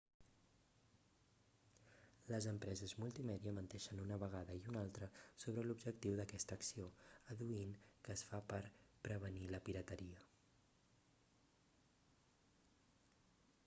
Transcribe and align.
les 2.29 2.47
empreses 2.51 2.93
multimèdia 3.03 3.53
menteixen 3.57 4.01
una 4.05 4.17
vegada 4.23 4.55
i 4.61 4.63
una 4.71 4.81
altra 4.85 5.09
sobre 5.43 5.65
l'objectiu 5.67 6.17
d'aquesta 6.21 6.57
acció 6.61 6.89
adduint 7.35 7.77
que 8.09 8.17
es 8.17 8.25
fa 8.31 8.41
per 8.53 8.61
prevenir 9.09 9.45
la 9.57 9.63
pirateria 9.71 10.27